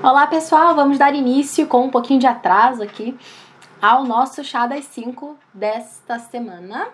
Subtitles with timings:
[0.00, 3.18] Olá pessoal, vamos dar início com um pouquinho de atraso aqui
[3.82, 6.86] ao nosso chá das 5 desta semana.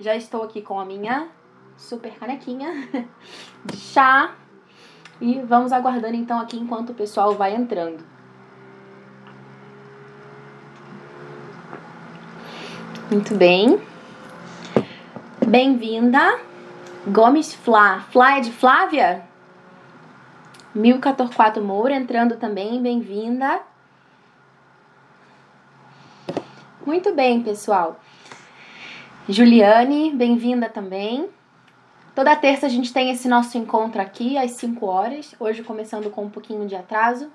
[0.00, 1.28] Já estou aqui com a minha
[1.76, 2.88] super canequinha
[3.64, 4.32] de chá
[5.20, 8.04] e vamos aguardando então aqui enquanto o pessoal vai entrando.
[13.08, 13.80] Muito bem.
[15.46, 16.40] Bem-vinda.
[17.06, 18.00] Gomes Flá.
[18.10, 19.31] Flá é de Flávia?
[20.74, 23.60] Milka Torquato Moura entrando também, bem-vinda.
[26.86, 28.00] Muito bem, pessoal.
[29.28, 31.28] Juliane, bem-vinda também.
[32.14, 36.24] Toda terça a gente tem esse nosso encontro aqui às 5 horas, hoje começando com
[36.24, 37.30] um pouquinho de atraso.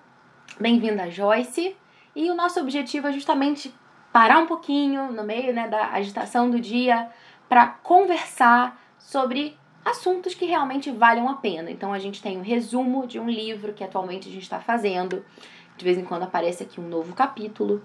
[0.59, 1.75] Bem-vinda, Joyce.
[2.15, 3.71] E o nosso objetivo é justamente
[4.11, 7.07] parar um pouquinho no meio né, da agitação do dia
[7.47, 9.55] para conversar sobre
[9.89, 11.71] assuntos que realmente valham a pena.
[11.71, 15.23] Então a gente tem um resumo de um livro que atualmente a gente está fazendo.
[15.77, 17.83] De vez em quando aparece aqui um novo capítulo.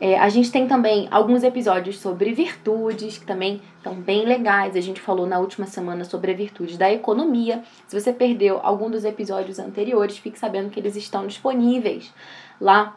[0.00, 4.74] É, a gente tem também alguns episódios sobre virtudes, que também estão bem legais.
[4.74, 7.62] A gente falou na última semana sobre a virtude da economia.
[7.86, 12.12] Se você perdeu algum dos episódios anteriores, fique sabendo que eles estão disponíveis
[12.60, 12.96] lá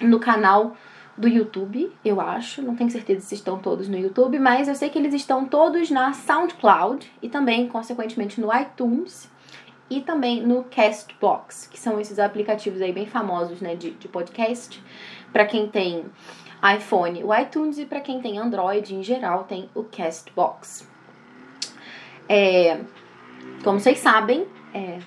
[0.00, 0.76] no canal
[1.16, 2.62] do YouTube, eu acho.
[2.62, 5.90] Não tenho certeza se estão todos no YouTube, mas eu sei que eles estão todos
[5.90, 9.30] na SoundCloud e também, consequentemente, no iTunes
[9.90, 14.82] e também no Castbox, que são esses aplicativos aí bem famosos, né, de, de podcast.
[15.32, 16.06] Para quem tem
[16.76, 20.88] iPhone, o iTunes e para quem tem Android em geral tem o Castbox.
[22.28, 22.80] É,
[23.62, 24.98] como vocês sabem, é,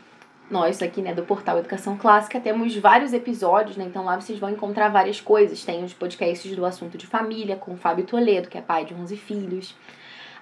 [0.49, 3.85] nós aqui, né, do portal Educação Clássica, temos vários episódios, né?
[3.85, 5.63] Então lá vocês vão encontrar várias coisas.
[5.63, 8.93] Tem os podcasts do assunto de família com o Fábio Toledo, que é pai de
[8.93, 9.75] 11 filhos.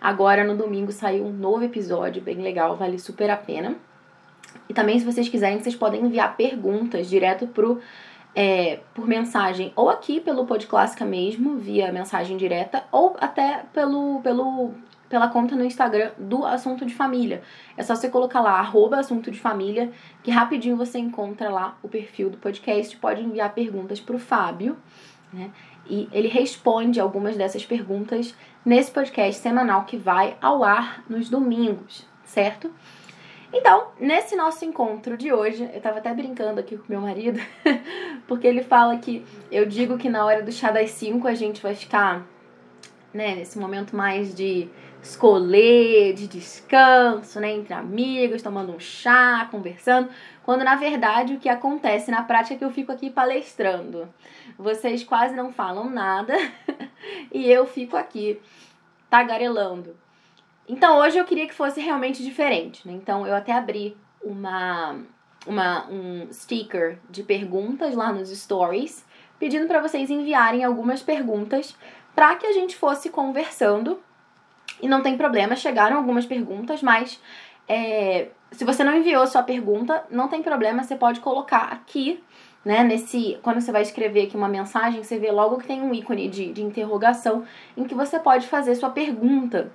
[0.02, 3.78] Agora no domingo saiu um novo episódio bem legal, vale super a pena.
[4.68, 7.80] E também, se vocês quiserem, vocês podem enviar perguntas direto pro
[8.36, 14.22] é, por mensagem, ou aqui pelo Pod Clássica mesmo, via mensagem direta, ou até pelo,
[14.22, 14.72] pelo
[15.14, 17.44] pela conta no Instagram do Assunto de Família.
[17.78, 19.92] É só você colocar lá, arroba Assunto de Família,
[20.24, 22.98] que rapidinho você encontra lá o perfil do podcast.
[22.98, 24.76] Pode enviar perguntas para o Fábio,
[25.32, 25.52] né?
[25.88, 28.34] E ele responde algumas dessas perguntas
[28.66, 32.72] nesse podcast semanal que vai ao ar nos domingos, certo?
[33.54, 37.40] Então, nesse nosso encontro de hoje, eu tava até brincando aqui com meu marido,
[38.28, 41.62] porque ele fala que eu digo que na hora do chá das 5 a gente
[41.62, 42.26] vai ficar,
[43.14, 44.68] né, nesse momento mais de
[45.04, 50.10] escolher, de descanso, né, entre amigos, tomando um chá, conversando,
[50.44, 54.12] quando na verdade o que acontece na prática é que eu fico aqui palestrando.
[54.58, 56.34] Vocês quase não falam nada
[57.32, 58.42] e eu fico aqui
[59.10, 59.96] tagarelando.
[60.68, 62.94] Então hoje eu queria que fosse realmente diferente, né?
[62.94, 64.96] Então eu até abri uma,
[65.46, 69.06] uma um sticker de perguntas lá nos stories,
[69.38, 71.76] pedindo para vocês enviarem algumas perguntas
[72.16, 74.00] para que a gente fosse conversando
[74.84, 77.18] e não tem problema, chegaram algumas perguntas, mas
[77.70, 82.22] é, se você não enviou sua pergunta, não tem problema, você pode colocar aqui,
[82.66, 82.84] né?
[82.84, 83.40] Nesse.
[83.42, 86.52] Quando você vai escrever aqui uma mensagem, você vê logo que tem um ícone de,
[86.52, 87.46] de interrogação
[87.78, 89.72] em que você pode fazer sua pergunta.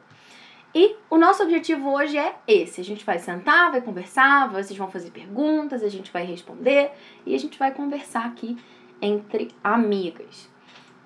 [0.75, 2.83] E o nosso objetivo hoje é esse.
[2.83, 6.91] A gente vai sentar, vai conversar, vocês vão fazer perguntas, a gente vai responder
[7.25, 8.59] e a gente vai conversar aqui
[9.01, 10.51] entre amigas.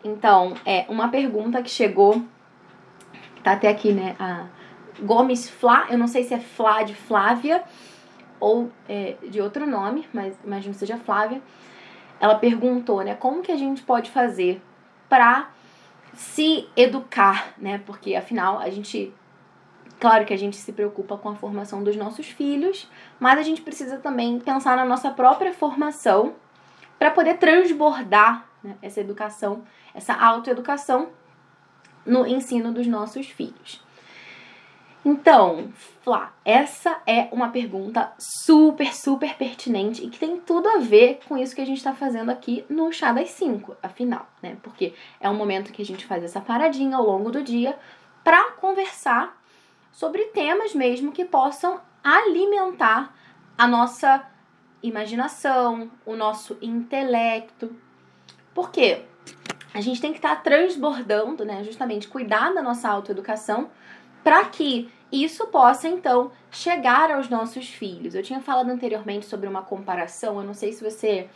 [0.02, 2.20] Então, é uma pergunta que chegou
[3.42, 4.14] Tá até aqui, né?
[4.18, 4.46] A
[5.00, 7.62] Gomes Flá, eu não sei se é Flá de Flávia
[8.38, 11.40] ou é, de outro nome, mas imagino que seja Flávia.
[12.20, 13.14] Ela perguntou, né?
[13.14, 14.62] Como que a gente pode fazer
[15.08, 15.50] para
[16.14, 17.82] se educar, né?
[17.84, 19.12] Porque afinal a gente
[20.02, 23.62] Claro que a gente se preocupa com a formação dos nossos filhos, mas a gente
[23.62, 26.34] precisa também pensar na nossa própria formação
[26.98, 29.62] para poder transbordar né, essa educação,
[29.94, 31.10] essa autoeducação
[32.04, 33.82] no ensino dos nossos filhos.
[35.04, 41.18] Então, Flá, essa é uma pergunta super, super pertinente e que tem tudo a ver
[41.28, 44.56] com isso que a gente está fazendo aqui no Chá das 5, afinal, né?
[44.62, 47.76] Porque é um momento que a gente faz essa paradinha ao longo do dia
[48.22, 49.36] para conversar
[49.90, 53.12] sobre temas mesmo que possam alimentar
[53.58, 54.24] a nossa
[54.82, 57.74] imaginação, o nosso intelecto.
[58.54, 59.04] Por quê?
[59.74, 61.64] A gente tem que estar tá transbordando, né?
[61.64, 63.70] Justamente cuidar da nossa autoeducação
[64.22, 68.14] para que isso possa então chegar aos nossos filhos.
[68.14, 71.28] Eu tinha falado anteriormente sobre uma comparação, eu não sei se você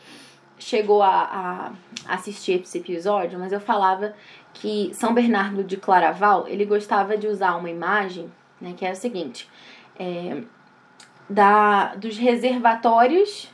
[0.59, 1.73] chegou a,
[2.07, 4.15] a assistir esse episódio, mas eu falava
[4.55, 8.95] que São Bernardo de Claraval ele gostava de usar uma imagem, né, que é a
[8.95, 9.49] seguinte:
[9.99, 10.43] é,
[11.29, 13.51] da, dos reservatórios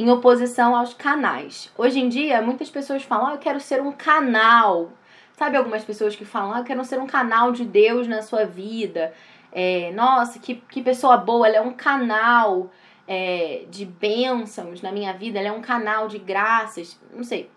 [0.00, 1.70] em oposição aos canais.
[1.76, 4.92] Hoje em dia, muitas pessoas falam: ah, eu quero ser um canal.
[5.36, 8.46] Sabe algumas pessoas que falam: ah, eu quero ser um canal de Deus na sua
[8.46, 9.12] vida.
[9.52, 12.70] É, nossa, que, que pessoa boa, ela é um canal
[13.06, 16.98] é, de bênçãos na minha vida, ela é um canal de graças.
[17.14, 17.50] Não sei.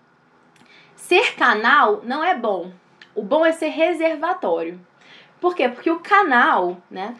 [0.97, 2.73] Ser canal não é bom.
[3.15, 4.81] O bom é ser reservatório.
[5.39, 5.69] Por quê?
[5.69, 7.15] Porque o canal, né?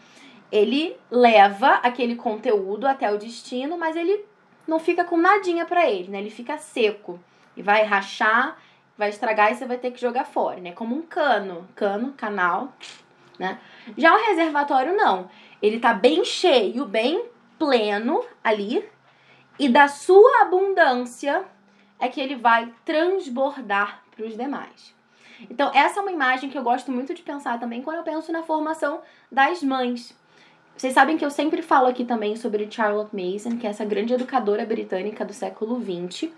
[0.52, 4.33] Ele leva aquele conteúdo até o destino, mas ele
[4.66, 6.18] não fica com nadinha para ele, né?
[6.18, 7.20] Ele fica seco
[7.56, 8.58] e vai rachar,
[8.96, 10.72] vai estragar e você vai ter que jogar fora, né?
[10.72, 12.72] Como um cano, cano, canal,
[13.38, 13.58] né?
[13.96, 15.28] Já o reservatório não.
[15.60, 17.24] Ele tá bem cheio, bem
[17.58, 18.86] pleno ali,
[19.58, 21.44] e da sua abundância
[21.98, 24.94] é que ele vai transbordar para os demais.
[25.50, 28.32] Então, essa é uma imagem que eu gosto muito de pensar também quando eu penso
[28.32, 29.00] na formação
[29.30, 30.16] das mães.
[30.76, 34.12] Vocês sabem que eu sempre falo aqui também sobre Charlotte Mason, que é essa grande
[34.12, 36.30] educadora britânica do século XX.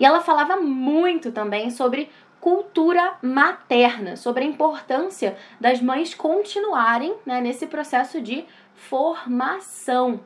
[0.00, 2.08] E ela falava muito também sobre
[2.40, 8.44] cultura materna, sobre a importância das mães continuarem né, nesse processo de
[8.74, 10.20] formação.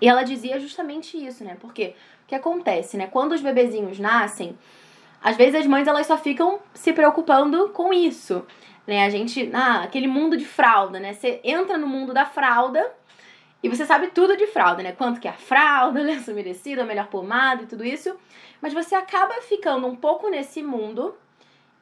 [0.00, 1.56] E ela dizia justamente isso, né?
[1.60, 1.94] Porque
[2.24, 3.06] o que acontece, né?
[3.06, 4.58] Quando os bebezinhos nascem,
[5.22, 8.44] às vezes as mães elas só ficam se preocupando com isso.
[8.90, 9.04] Né?
[9.04, 11.12] A gente, ah, aquele mundo de fralda, né?
[11.12, 12.92] Você entra no mundo da fralda
[13.62, 14.90] e você sabe tudo de fralda, né?
[14.90, 18.12] Quanto que é a fralda, lenço umedecido, a melhor pomada e tudo isso.
[18.60, 21.14] Mas você acaba ficando um pouco nesse mundo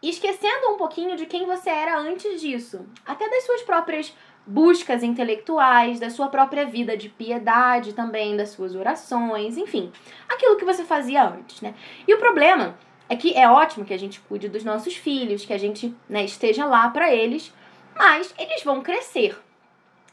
[0.03, 2.85] esquecendo um pouquinho de quem você era antes disso.
[3.07, 4.15] Até das suas próprias
[4.47, 9.91] buscas intelectuais, da sua própria vida de piedade também, das suas orações, enfim,
[10.29, 11.75] aquilo que você fazia antes, né?
[12.07, 12.77] E o problema
[13.09, 16.25] é que é ótimo que a gente cuide dos nossos filhos, que a gente né,
[16.25, 17.53] esteja lá para eles,
[17.97, 19.39] mas eles vão crescer.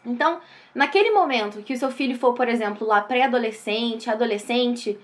[0.06, 0.40] Então,
[0.74, 4.98] naquele momento que o seu filho for, por exemplo, lá pré-adolescente, adolescente,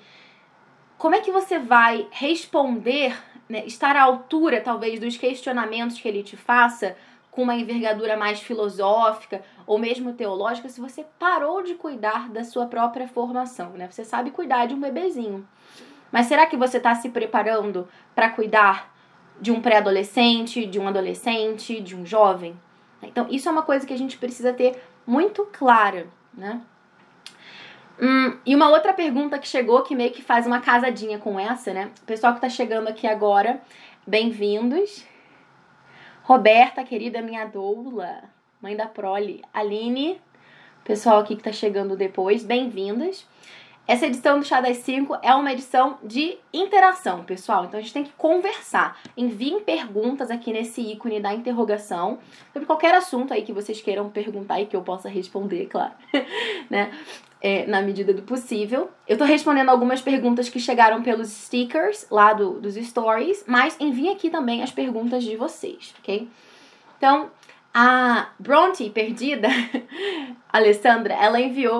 [0.97, 3.17] como é que você vai responder,
[3.49, 6.95] né, estar à altura, talvez, dos questionamentos que ele te faça,
[7.31, 12.67] com uma envergadura mais filosófica ou mesmo teológica, se você parou de cuidar da sua
[12.67, 13.87] própria formação, né?
[13.89, 15.47] Você sabe cuidar de um bebezinho.
[16.11, 18.93] Mas será que você está se preparando para cuidar
[19.39, 22.59] de um pré-adolescente, de um adolescente, de um jovem?
[23.01, 26.61] Então, isso é uma coisa que a gente precisa ter muito clara, né?
[27.99, 31.73] Hum, e uma outra pergunta que chegou, que meio que faz uma casadinha com essa,
[31.73, 31.91] né?
[32.01, 33.61] O pessoal que está chegando aqui agora,
[34.05, 35.05] bem-vindos.
[36.23, 38.23] Roberta, querida minha doula,
[38.61, 39.43] mãe da prole.
[39.53, 40.19] Aline,
[40.83, 43.27] pessoal aqui que está chegando depois, bem-vindas.
[43.87, 47.65] Essa edição do Chá das 5 é uma edição de interação, pessoal.
[47.65, 48.99] Então a gente tem que conversar.
[49.17, 52.19] Enviem perguntas aqui nesse ícone da interrogação
[52.53, 55.93] sobre qualquer assunto aí que vocês queiram perguntar e que eu possa responder, claro,
[56.69, 56.91] né?
[57.43, 58.91] É, na medida do possível.
[59.07, 64.13] Eu tô respondendo algumas perguntas que chegaram pelos stickers lá do, dos stories, mas enviem
[64.13, 66.29] aqui também as perguntas de vocês, ok?
[66.97, 67.31] Então,
[67.73, 69.47] a Bronte perdida,
[70.53, 71.79] Alessandra, ela enviou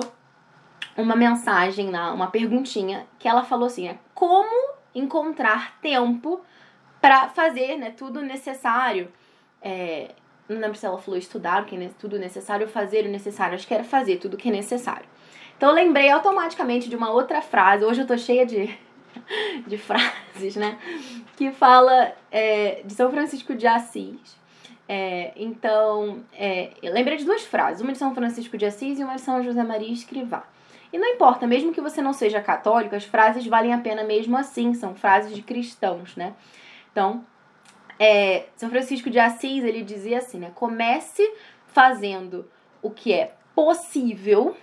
[0.96, 6.40] uma mensagem uma perguntinha, que ela falou assim: é, como encontrar tempo
[7.00, 9.10] para fazer né, tudo necessário?
[9.60, 10.10] É,
[10.48, 13.74] não lembro se ela falou estudar que é tudo necessário, fazer o necessário, acho que
[13.74, 15.06] era fazer tudo que é necessário.
[15.56, 18.76] Então eu lembrei automaticamente de uma outra frase, hoje eu tô cheia de,
[19.66, 20.78] de frases, né?
[21.36, 24.42] Que fala é, de São Francisco de Assis.
[24.88, 29.04] É, então, é, eu lembrei de duas frases, uma de São Francisco de Assis e
[29.04, 30.44] uma de São José Maria Escrivá.
[30.92, 34.36] E não importa, mesmo que você não seja católico, as frases valem a pena mesmo
[34.36, 36.34] assim, são frases de cristãos, né?
[36.90, 37.24] Então,
[37.98, 40.52] é, São Francisco de Assis, ele dizia assim, né?
[40.54, 41.22] Comece
[41.68, 42.46] fazendo
[42.82, 44.56] o que é possível.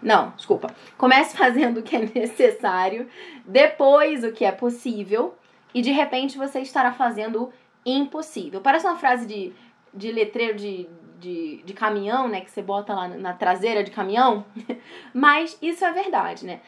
[0.00, 0.68] Não, desculpa.
[0.96, 3.08] Comece fazendo o que é necessário,
[3.44, 5.34] depois o que é possível,
[5.74, 7.52] e de repente você estará fazendo o
[7.84, 8.60] impossível.
[8.60, 9.52] Parece uma frase de,
[9.92, 10.88] de letreiro de,
[11.22, 12.40] de, de caminhão, né?
[12.40, 14.44] Que você bota lá na traseira de caminhão.
[15.14, 16.60] Mas isso é verdade, né?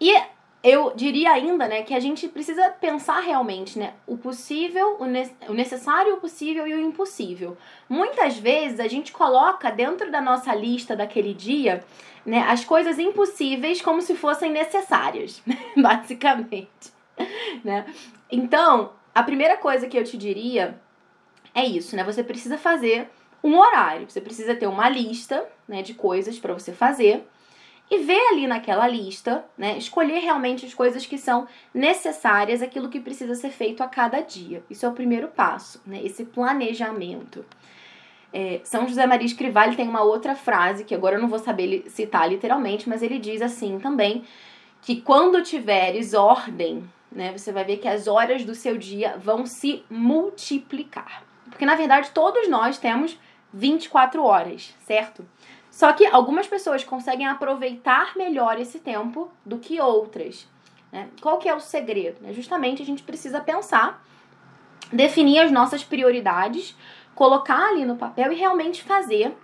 [0.00, 0.14] E
[0.62, 5.30] eu diria ainda, né, que a gente precisa pensar realmente, né, o possível, o, ne
[5.48, 7.56] o necessário, o possível e o impossível.
[7.88, 11.84] Muitas vezes a gente coloca dentro da nossa lista daquele dia,
[12.26, 15.40] né, as coisas impossíveis como se fossem necessárias,
[15.80, 16.92] basicamente,
[17.64, 17.86] né?
[18.30, 20.78] Então, a primeira coisa que eu te diria
[21.54, 22.04] é isso, né?
[22.04, 23.08] Você precisa fazer
[23.42, 24.08] um horário.
[24.08, 27.26] Você precisa ter uma lista né, de coisas para você fazer
[27.90, 33.00] e ver ali naquela lista, né, escolher realmente as coisas que são necessárias, aquilo que
[33.00, 34.62] precisa ser feito a cada dia.
[34.68, 37.44] Isso é o primeiro passo, né, esse planejamento.
[38.30, 41.84] É, São José Maria Escrivá tem uma outra frase que agora eu não vou saber
[41.88, 44.22] citar literalmente, mas ele diz assim também
[44.82, 49.46] que quando tiveres ordem, né, você vai ver que as horas do seu dia vão
[49.46, 51.24] se multiplicar.
[51.48, 53.18] Porque na verdade todos nós temos
[53.52, 55.26] 24 horas, certo?
[55.70, 60.48] Só que algumas pessoas conseguem aproveitar melhor esse tempo do que outras.
[60.90, 61.08] Né?
[61.20, 62.20] Qual que é o segredo?
[62.20, 62.32] Né?
[62.32, 64.02] Justamente a gente precisa pensar,
[64.92, 66.76] definir as nossas prioridades,
[67.14, 69.36] colocar ali no papel e realmente fazer.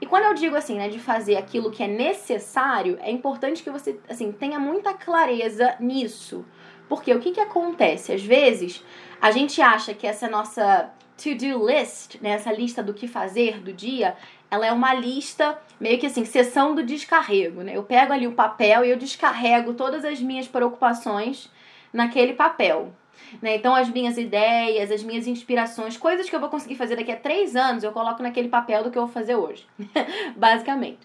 [0.00, 3.70] E quando eu digo assim, né, de fazer aquilo que é necessário, é importante que
[3.70, 6.44] você assim tenha muita clareza nisso.
[6.88, 8.12] Porque o que, que acontece?
[8.12, 8.84] Às vezes,
[9.20, 10.90] a gente acha que essa nossa
[11.22, 14.16] to-do list, né, essa lista do que fazer do dia,
[14.50, 17.76] ela é uma lista meio que assim, sessão do descarrego, né?
[17.76, 21.50] Eu pego ali o papel e eu descarrego todas as minhas preocupações
[21.92, 22.92] naquele papel.
[23.40, 23.56] Né?
[23.56, 27.16] Então, as minhas ideias, as minhas inspirações, coisas que eu vou conseguir fazer daqui a
[27.16, 29.66] três anos, eu coloco naquele papel do que eu vou fazer hoje.
[30.36, 30.98] Basicamente.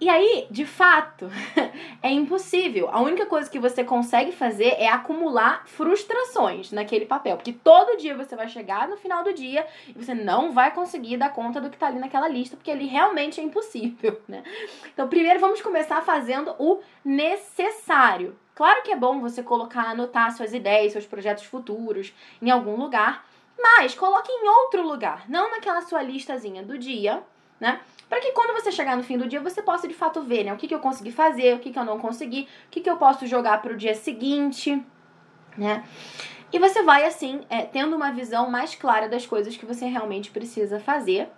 [0.00, 1.30] E aí, de fato,
[2.02, 2.88] é impossível.
[2.90, 7.36] A única coisa que você consegue fazer é acumular frustrações naquele papel.
[7.36, 11.18] Porque todo dia você vai chegar no final do dia e você não vai conseguir
[11.18, 14.42] dar conta do que tá ali naquela lista, porque ali realmente é impossível, né?
[14.86, 18.34] Então, primeiro vamos começar fazendo o necessário.
[18.54, 23.26] Claro que é bom você colocar, anotar suas ideias, seus projetos futuros em algum lugar,
[23.58, 27.22] mas coloque em outro lugar, não naquela sua listazinha do dia,
[27.60, 27.80] né?
[28.10, 30.52] Para que quando você chegar no fim do dia, você possa de fato ver, né?
[30.52, 32.90] O que, que eu consegui fazer, o que, que eu não consegui, o que, que
[32.90, 34.84] eu posso jogar para o dia seguinte,
[35.56, 35.84] né?
[36.52, 40.32] E você vai, assim, é, tendo uma visão mais clara das coisas que você realmente
[40.32, 41.28] precisa fazer.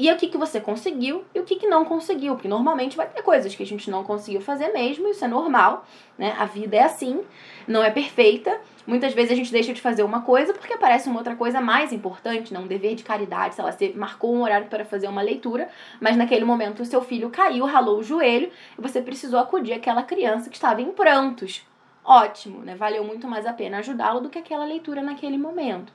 [0.00, 2.32] E o que, que você conseguiu e o que, que não conseguiu.
[2.32, 5.84] Porque normalmente vai ter coisas que a gente não conseguiu fazer mesmo, isso é normal,
[6.16, 6.34] né?
[6.38, 7.20] A vida é assim,
[7.68, 8.58] não é perfeita.
[8.86, 11.92] Muitas vezes a gente deixa de fazer uma coisa porque aparece uma outra coisa mais
[11.92, 12.58] importante, né?
[12.58, 15.68] um dever de caridade, sei lá, você marcou um horário para fazer uma leitura,
[16.00, 20.02] mas naquele momento o seu filho caiu, ralou o joelho e você precisou acudir aquela
[20.02, 21.62] criança que estava em prantos.
[22.02, 22.74] Ótimo, né?
[22.74, 25.92] Valeu muito mais a pena ajudá-lo do que aquela leitura naquele momento.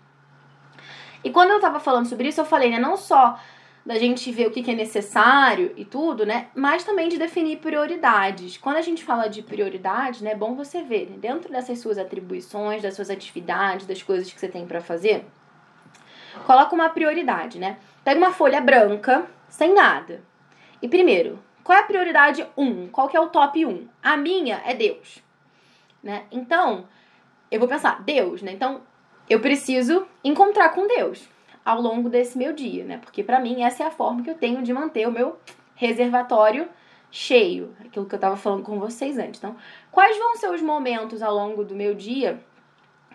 [1.23, 3.39] E quando eu estava falando sobre isso, eu falei, né, não só
[3.85, 6.47] da gente ver o que, que é necessário e tudo, né?
[6.55, 8.57] Mas também de definir prioridades.
[8.57, 11.17] Quando a gente fala de prioridades, né, é bom você ver, né?
[11.19, 15.25] dentro dessas suas atribuições, das suas atividades, das coisas que você tem para fazer,
[16.47, 17.77] coloca uma prioridade, né?
[18.03, 20.23] Pega uma folha branca, sem nada.
[20.81, 22.63] E primeiro, qual é a prioridade 1?
[22.63, 22.87] Um?
[22.87, 23.69] Qual que é o top 1?
[23.69, 23.87] Um?
[24.01, 25.23] A minha é Deus,
[26.01, 26.23] né?
[26.31, 26.87] Então,
[27.51, 28.51] eu vou pensar, Deus, né?
[28.51, 28.81] Então,
[29.29, 31.34] eu preciso encontrar com Deus
[31.65, 32.99] ao longo desse meu dia, né?
[32.99, 35.37] Porque para mim essa é a forma que eu tenho de manter o meu
[35.73, 36.69] reservatório
[37.09, 39.39] cheio, aquilo que eu estava falando com vocês antes.
[39.39, 39.55] Então,
[39.91, 42.39] quais vão ser os momentos ao longo do meu dia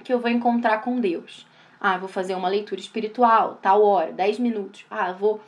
[0.03, 1.47] que eu vou encontrar com Deus?
[1.81, 4.85] Ah, vou fazer uma leitura espiritual, tal hora, 10 minutos.
[4.91, 5.41] Ah, vou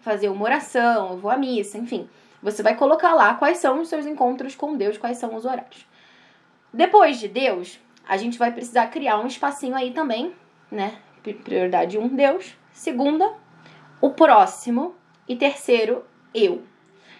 [0.00, 2.08] fazer uma oração, vou à missa, enfim.
[2.42, 5.86] Você vai colocar lá quais são os seus encontros com Deus, quais são os horários.
[6.72, 10.32] Depois de Deus, a gente vai precisar criar um espacinho aí também,
[10.70, 10.96] né,
[11.34, 12.56] prioridade um, Deus.
[12.72, 13.32] Segunda,
[14.00, 14.94] o próximo.
[15.28, 16.04] E terceiro,
[16.34, 16.62] eu.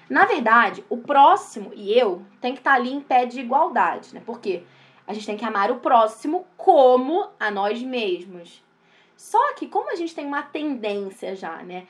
[0.08, 4.22] Na verdade, o próximo e eu tem que estar ali em pé de igualdade, né?
[4.24, 4.62] Porque
[5.06, 8.62] a gente tem que amar o próximo como a nós mesmos.
[9.16, 11.86] Só que como a gente tem uma tendência já, né,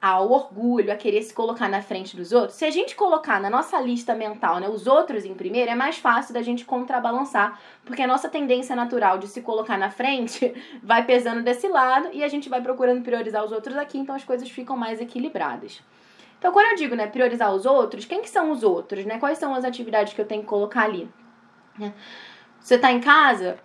[0.00, 3.50] ao orgulho, a querer se colocar na frente dos outros, se a gente colocar na
[3.50, 8.00] nossa lista mental né, os outros em primeiro, é mais fácil da gente contrabalançar, porque
[8.00, 12.28] a nossa tendência natural de se colocar na frente vai pesando desse lado e a
[12.28, 15.82] gente vai procurando priorizar os outros aqui, então as coisas ficam mais equilibradas.
[16.38, 19.04] Então, quando eu digo né, priorizar os outros, quem que são os outros?
[19.04, 19.18] Né?
[19.18, 21.06] Quais são as atividades que eu tenho que colocar ali?
[21.78, 21.92] Né?
[22.58, 23.58] Você está em casa,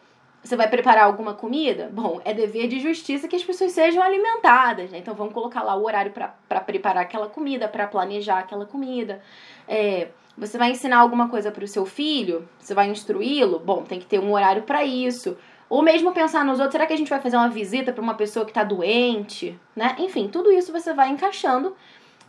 [0.46, 1.90] você vai preparar alguma comida?
[1.92, 5.00] Bom, é dever de justiça que as pessoas sejam alimentadas, né?
[5.00, 9.22] Então vamos colocar lá o horário para preparar aquela comida, para planejar aquela comida.
[9.68, 12.48] É, você vai ensinar alguma coisa para o seu filho?
[12.60, 13.58] Você vai instruí-lo?
[13.58, 15.36] Bom, tem que ter um horário para isso.
[15.68, 18.14] Ou mesmo pensar nos outros, será que a gente vai fazer uma visita para uma
[18.14, 19.60] pessoa que está doente?
[19.76, 19.96] Né?
[19.98, 21.76] Enfim, tudo isso você vai encaixando.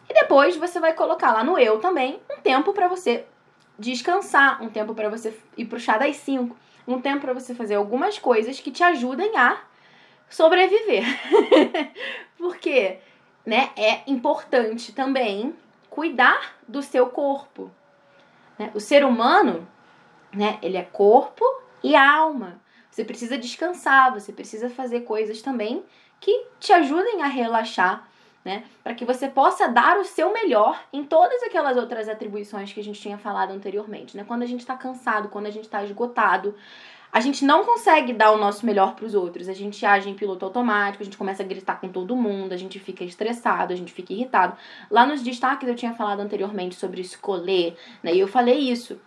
[0.08, 3.26] E depois você vai colocar lá no eu também um tempo para você
[3.78, 6.56] descansar, um tempo para você ir pro chá das 5
[6.86, 9.60] um tempo para você fazer algumas coisas que te ajudem a
[10.30, 11.04] sobreviver.
[12.38, 12.98] Porque,
[13.44, 15.54] né, é importante também
[15.88, 17.70] cuidar do seu corpo.
[18.58, 18.70] Né?
[18.74, 19.66] O ser humano,
[20.32, 21.44] né, ele é corpo
[21.82, 22.60] e alma.
[22.90, 25.84] Você precisa descansar, você precisa fazer coisas também
[26.20, 28.08] que te ajudem a relaxar,
[28.46, 28.62] né?
[28.84, 32.82] Para que você possa dar o seu melhor em todas aquelas outras atribuições que a
[32.82, 34.22] gente tinha falado anteriormente, né?
[34.22, 36.54] Quando a gente está cansado, quando a gente está esgotado,
[37.12, 39.48] a gente não consegue dar o nosso melhor para os outros.
[39.48, 42.56] A gente age em piloto automático, a gente começa a gritar com todo mundo, a
[42.56, 44.56] gente fica estressado, a gente fica irritado.
[44.88, 48.14] Lá nos destaques eu tinha falado anteriormente sobre escolher, né?
[48.14, 49.00] E eu falei isso.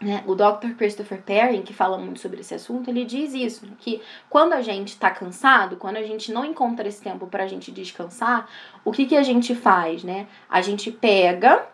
[0.00, 0.22] Né?
[0.26, 0.74] O Dr.
[0.76, 3.72] Christopher Perrin, que fala muito sobre esse assunto, ele diz isso, né?
[3.78, 7.46] que quando a gente está cansado, quando a gente não encontra esse tempo para a
[7.46, 8.46] gente descansar,
[8.84, 10.26] o que, que a gente faz, né?
[10.50, 11.66] A gente pega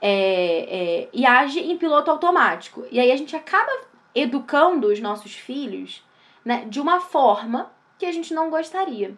[0.00, 2.84] é, é, e age em piloto automático.
[2.90, 3.72] E aí a gente acaba
[4.14, 6.04] educando os nossos filhos
[6.44, 9.14] né, de uma forma que a gente não gostaria.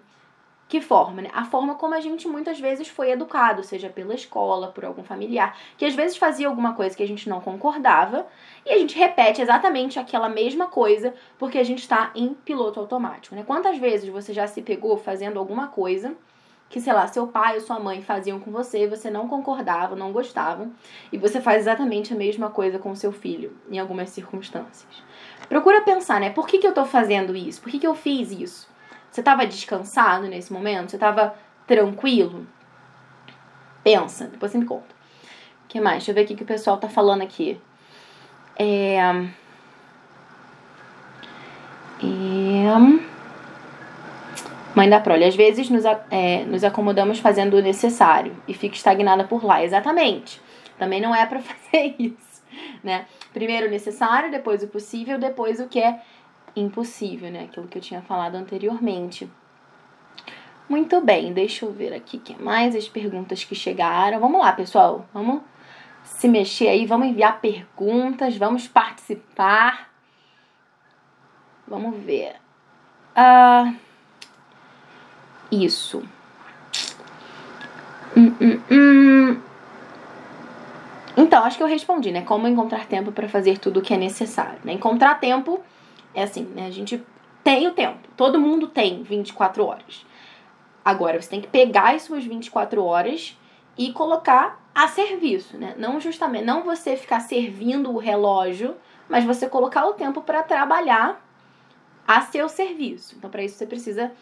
[0.74, 1.30] Que forma, né?
[1.32, 5.56] A forma como a gente muitas vezes foi educado, seja pela escola, por algum familiar,
[5.78, 8.26] que às vezes fazia alguma coisa que a gente não concordava,
[8.66, 13.36] e a gente repete exatamente aquela mesma coisa porque a gente está em piloto automático,
[13.36, 13.44] né?
[13.46, 16.16] Quantas vezes você já se pegou fazendo alguma coisa
[16.68, 20.10] que, sei lá, seu pai ou sua mãe faziam com você, você não concordava, não
[20.10, 20.68] gostava,
[21.12, 25.04] e você faz exatamente a mesma coisa com seu filho, em algumas circunstâncias.
[25.48, 26.30] Procura pensar, né?
[26.30, 27.62] Por que, que eu tô fazendo isso?
[27.62, 28.73] Por que, que eu fiz isso?
[29.14, 30.90] Você estava descansado nesse momento?
[30.90, 31.36] Você estava
[31.68, 32.48] tranquilo?
[33.84, 34.92] Pensa, depois você me conta.
[35.64, 35.98] O que mais?
[35.98, 37.60] Deixa eu ver o que, o pessoal tá falando aqui.
[38.58, 38.96] É...
[38.96, 39.34] é...
[44.74, 49.22] Mãe da prole, às vezes nos, é, nos acomodamos fazendo o necessário e fica estagnada
[49.22, 49.62] por lá.
[49.62, 50.42] Exatamente.
[50.76, 52.42] Também não é para fazer isso,
[52.82, 53.06] né?
[53.32, 56.00] Primeiro o necessário, depois o possível, depois o que é
[56.56, 57.44] impossível, né?
[57.44, 59.28] Aquilo que eu tinha falado anteriormente.
[60.68, 64.18] Muito bem, deixa eu ver aqui que mais as perguntas que chegaram.
[64.18, 65.06] Vamos lá, pessoal.
[65.12, 65.42] Vamos
[66.02, 69.90] se mexer aí, vamos enviar perguntas, vamos participar.
[71.66, 72.36] Vamos ver.
[73.14, 73.74] Ah,
[75.50, 76.02] isso.
[78.16, 79.40] Hum, hum, hum.
[81.16, 82.22] Então, acho que eu respondi, né?
[82.22, 84.58] Como encontrar tempo para fazer tudo o que é necessário.
[84.64, 84.72] Né?
[84.72, 85.62] Encontrar tempo
[86.14, 86.66] é assim, né?
[86.66, 87.02] A gente
[87.42, 88.08] tem o tempo.
[88.16, 90.06] Todo mundo tem 24 horas.
[90.84, 93.38] Agora, você tem que pegar as suas 24 horas
[93.76, 95.74] e colocar a serviço, né?
[95.78, 98.76] Não justamente, não você ficar servindo o relógio,
[99.08, 101.24] mas você colocar o tempo para trabalhar
[102.06, 103.14] a seu serviço.
[103.16, 104.12] Então, para isso você precisa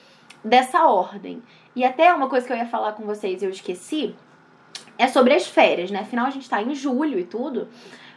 [0.44, 1.42] dessa ordem.
[1.74, 4.14] E até uma coisa que eu ia falar com vocês e eu esqueci
[4.98, 6.00] é sobre as férias, né?
[6.00, 7.68] Afinal, a gente tá em julho e tudo,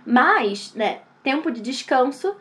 [0.05, 2.35] mas, né, tempo de descanso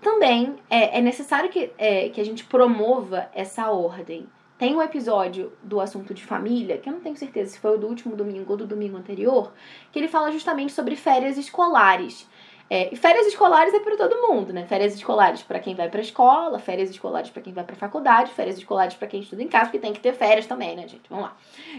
[0.00, 4.26] também é, é necessário que, é, que a gente promova essa ordem.
[4.58, 7.78] Tem um episódio do assunto de família, que eu não tenho certeza se foi o
[7.78, 9.52] do último domingo ou do domingo anterior,
[9.92, 12.26] que ele fala justamente sobre férias escolares.
[12.68, 14.66] É, e férias escolares é para todo mundo, né?
[14.66, 18.58] Férias escolares para quem vai para escola, férias escolares para quem vai para faculdade, férias
[18.58, 21.08] escolares para quem estuda em casa, porque tem que ter férias também, né, gente?
[21.08, 21.36] Vamos lá.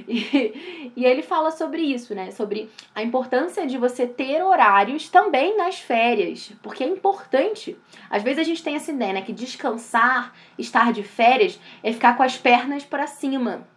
[0.08, 2.32] E, e ele fala sobre isso, né?
[2.32, 7.78] Sobre a importância de você ter horários também nas férias, porque é importante.
[8.10, 12.16] Às vezes a gente tem essa ideia, né, que descansar, estar de férias é ficar
[12.16, 13.68] com as pernas para cima.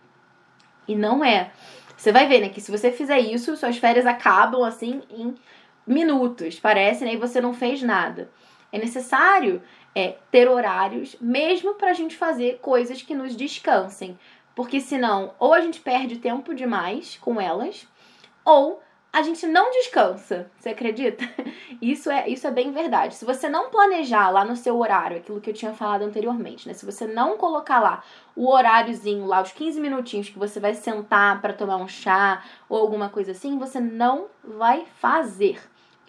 [0.87, 1.51] E não é.
[1.97, 5.35] Você vai ver, né, que se você fizer isso, suas férias acabam assim em
[5.91, 7.15] minutos, parece, né?
[7.15, 8.31] E você não fez nada.
[8.73, 9.61] É necessário
[9.95, 14.17] é, ter horários, mesmo para a gente fazer coisas que nos descansem.
[14.55, 17.89] Porque senão, ou a gente perde tempo demais com elas,
[18.45, 18.81] ou
[19.13, 20.49] a gente não descansa.
[20.57, 21.25] Você acredita?
[21.83, 23.15] Isso é, isso é bem verdade.
[23.15, 26.75] Se você não planejar lá no seu horário, aquilo que eu tinha falado anteriormente, né?
[26.75, 28.05] Se você não colocar lá
[28.37, 32.79] o horáriozinho, lá os 15 minutinhos que você vai sentar para tomar um chá ou
[32.79, 35.59] alguma coisa assim, você não vai fazer.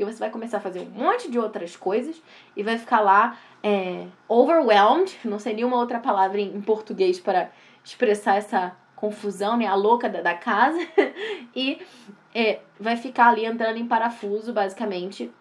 [0.02, 2.20] Porque você vai começar a fazer um monte de outras coisas
[2.58, 7.52] e vai ficar lá é, overwhelmed, não sei nenhuma outra palavra em, em português para
[7.84, 9.68] expressar essa confusão, né?
[9.68, 10.80] A louca da, da casa.
[11.56, 11.80] e
[12.34, 15.32] é, vai ficar ali entrando em parafuso, basicamente.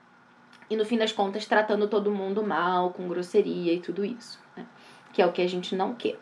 [0.69, 4.39] E no fim das contas, tratando todo mundo mal, com grosseria e tudo isso.
[4.55, 4.67] Né?
[5.11, 6.19] Que é o que a gente não quer.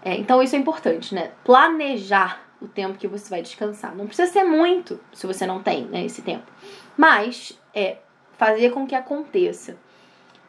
[0.00, 1.32] É, então, isso é importante, né?
[1.42, 3.96] Planejar o tempo que você vai descansar.
[3.96, 6.46] Não precisa ser muito, se você não tem né, esse tempo.
[6.98, 7.98] Mas, é
[8.36, 9.76] fazer com que aconteça.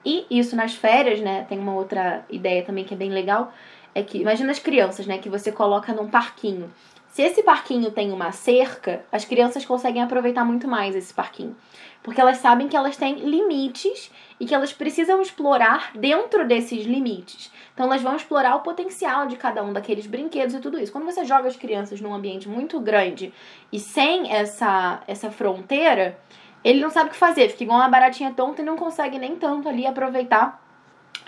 [0.04, 1.46] E isso nas férias, né?
[1.48, 3.54] Tem uma outra ideia também que é bem legal
[3.94, 6.72] é que imagina as crianças, né, que você coloca num parquinho.
[7.10, 11.56] Se esse parquinho tem uma cerca, as crianças conseguem aproveitar muito mais esse parquinho.
[12.04, 17.52] Porque elas sabem que elas têm limites e que elas precisam explorar dentro desses limites.
[17.74, 20.92] Então elas vão explorar o potencial de cada um daqueles brinquedos e tudo isso.
[20.92, 23.34] Quando você joga as crianças num ambiente muito grande
[23.72, 26.18] e sem essa, essa fronteira,
[26.64, 29.36] ele não sabe o que fazer, fica igual uma baratinha tonta e não consegue nem
[29.36, 30.62] tanto ali aproveitar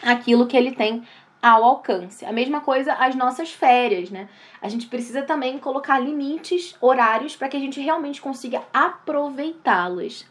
[0.04, 1.04] aquilo que ele tem
[1.42, 2.24] ao alcance.
[2.26, 4.30] A mesma coisa as nossas férias, né?
[4.62, 10.26] A gente precisa também colocar limites, horários, para que a gente realmente consiga aproveitá-las.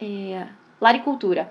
[0.00, 0.46] É...
[0.80, 1.50] Laricultura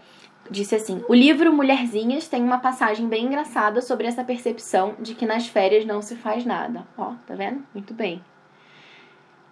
[0.49, 5.25] disse assim: o livro Mulherzinhas tem uma passagem bem engraçada sobre essa percepção de que
[5.25, 6.87] nas férias não se faz nada.
[6.97, 7.65] Ó, tá vendo?
[7.73, 8.23] Muito bem.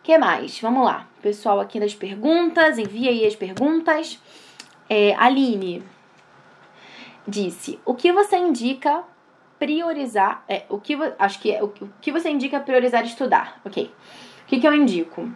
[0.02, 0.60] que mais?
[0.60, 1.08] Vamos lá.
[1.22, 4.22] Pessoal aqui das perguntas, envia aí as perguntas.
[4.90, 5.84] É, Aline
[7.28, 9.04] disse: O que você indica
[9.58, 10.44] priorizar?
[10.48, 13.60] É, o que acho que é o, o que você indica priorizar estudar?
[13.66, 13.92] Ok.
[14.44, 15.30] O que, que eu indico?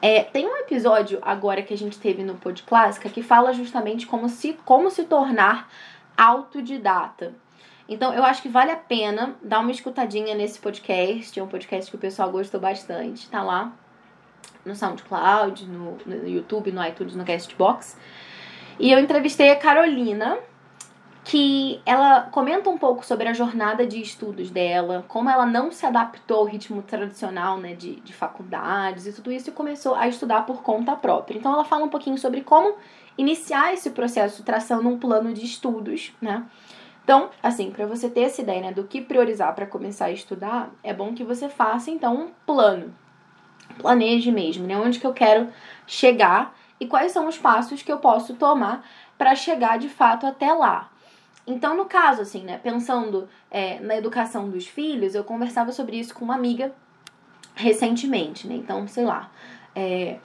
[0.00, 4.06] É, tem um episódio agora que a gente teve no Pod Clássica que fala justamente
[4.06, 5.68] como se, como se tornar
[6.16, 7.34] autodidata.
[7.88, 11.38] Então, eu acho que vale a pena dar uma escutadinha nesse podcast.
[11.38, 13.28] É um podcast que o pessoal gostou bastante.
[13.30, 13.72] Tá lá
[14.64, 17.96] no SoundCloud, no, no YouTube, no iTunes, no Castbox.
[18.78, 20.38] E eu entrevistei a Carolina,
[21.28, 25.84] que ela comenta um pouco sobre a jornada de estudos dela, como ela não se
[25.84, 30.46] adaptou ao ritmo tradicional né, de, de faculdades e tudo isso e começou a estudar
[30.46, 31.36] por conta própria.
[31.36, 32.76] Então ela fala um pouquinho sobre como
[33.18, 36.46] iniciar esse processo traçando um plano de estudos, né?
[37.04, 40.70] Então, assim, para você ter essa ideia né, do que priorizar para começar a estudar,
[40.82, 42.94] é bom que você faça então um plano.
[43.76, 44.78] Planeje mesmo, né?
[44.78, 45.48] Onde que eu quero
[45.86, 48.82] chegar e quais são os passos que eu posso tomar
[49.18, 50.88] para chegar de fato até lá.
[51.48, 56.14] Então, no caso, assim, né, pensando é, na educação dos filhos, eu conversava sobre isso
[56.14, 56.72] com uma amiga
[57.54, 58.54] recentemente, né?
[58.54, 59.30] Então, sei lá,
[59.74, 60.18] é,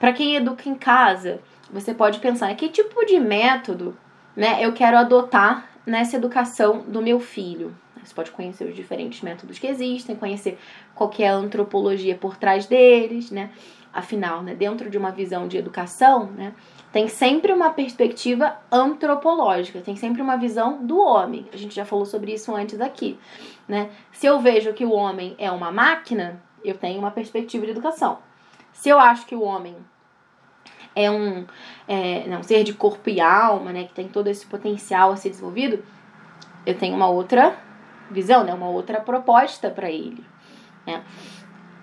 [0.00, 3.96] para quem educa em casa, você pode pensar que tipo de método,
[4.34, 7.76] né, eu quero adotar nessa educação do meu filho.
[8.02, 10.58] Você pode conhecer os diferentes métodos que existem, conhecer
[10.94, 13.50] qual é a antropologia por trás deles, né?
[13.96, 16.52] Afinal, né, dentro de uma visão de educação, né,
[16.92, 21.48] tem sempre uma perspectiva antropológica, tem sempre uma visão do homem.
[21.50, 23.18] A gente já falou sobre isso antes aqui,
[23.66, 23.88] né?
[24.12, 28.18] Se eu vejo que o homem é uma máquina, eu tenho uma perspectiva de educação.
[28.70, 29.74] Se eu acho que o homem
[30.94, 31.46] é um,
[31.88, 35.30] é, não, ser de corpo e alma, né, que tem todo esse potencial a ser
[35.30, 35.82] desenvolvido,
[36.66, 37.56] eu tenho uma outra
[38.10, 40.22] visão, né, uma outra proposta para ele,
[40.86, 41.02] né?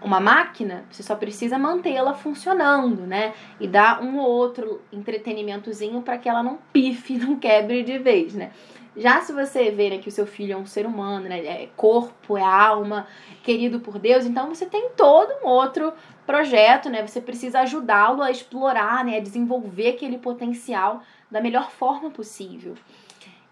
[0.03, 3.33] Uma máquina, você só precisa mantê-la funcionando, né?
[3.59, 8.33] E dar um ou outro entretenimentozinho para que ela não pife, não quebre de vez,
[8.33, 8.51] né?
[8.95, 11.69] Já se você vê né, que o seu filho é um ser humano, né, é
[11.75, 13.07] corpo, é alma,
[13.41, 15.91] querido por Deus, então você tem todo um outro
[16.27, 17.05] projeto, né?
[17.05, 22.75] Você precisa ajudá-lo a explorar, né, a desenvolver aquele potencial da melhor forma possível.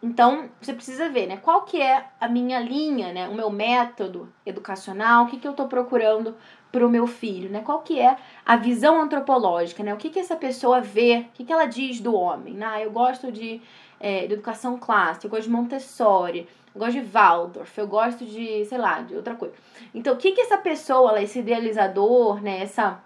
[0.04, 1.38] Então, você precisa ver, né?
[1.38, 3.30] Qual que é a minha linha, né?
[3.30, 6.36] O meu método educacional, o que, que eu estou procurando
[6.72, 7.62] para o meu filho, né?
[7.64, 9.94] Qual que é a visão antropológica, né?
[9.94, 12.58] O que, que essa pessoa vê, o que, que ela diz do homem?
[12.64, 13.62] Ah, eu gosto de,
[14.00, 18.66] é, de educação clássica, eu gosto de Montessori, eu gosto de Waldorf, eu gosto de,
[18.66, 19.54] sei lá, de outra coisa.
[19.94, 22.62] Então, o que, que essa pessoa, esse idealizador, né?
[22.64, 23.00] Essa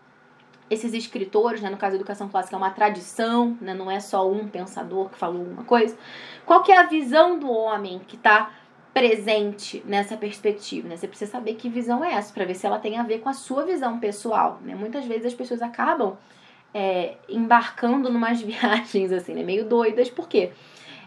[0.70, 4.30] esses escritores, né, no caso da educação clássica, é uma tradição, né, não é só
[4.30, 5.96] um pensador que falou uma coisa.
[6.46, 8.52] Qual que é a visão do homem que está
[8.94, 10.88] presente nessa perspectiva?
[10.88, 10.98] Né?
[10.98, 13.30] Você precisa saber que visão é essa, para ver se ela tem a ver com
[13.30, 14.60] a sua visão pessoal.
[14.64, 14.74] Né?
[14.74, 16.18] Muitas vezes as pessoas acabam
[16.74, 20.52] é, embarcando numas viagens assim, né, meio doidas, porque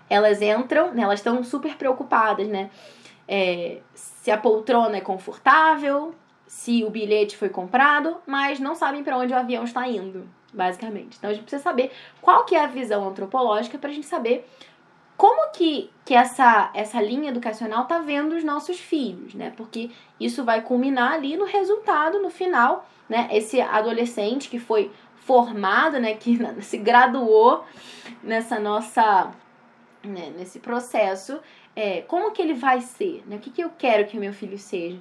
[0.09, 2.71] elas entram, né, elas estão super preocupadas, né?
[3.31, 6.15] É, se a poltrona é confortável,
[6.49, 11.19] se o bilhete foi comprado, mas não sabem para onde o avião está indo, basicamente.
[11.19, 14.49] Então a gente precisa saber qual que é a visão antropológica para a gente saber
[15.15, 19.53] como que, que essa, essa linha educacional está vendo os nossos filhos, né?
[19.57, 23.29] Porque isso vai culminar ali no resultado, no final, né?
[23.31, 26.15] Esse adolescente que foi formado, né?
[26.15, 27.65] Que se graduou
[28.23, 29.31] nessa nossa...
[30.05, 31.41] Né, nesse processo,
[31.75, 33.25] é, como que ele vai ser?
[33.27, 33.37] Né?
[33.37, 35.01] O que, que eu quero que o meu filho seja?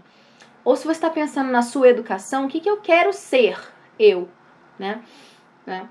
[0.67, 3.57] Ou se você está pensando na sua educação, o que, que eu quero ser
[3.97, 4.27] eu,
[4.77, 5.01] né?
[5.65, 5.87] né?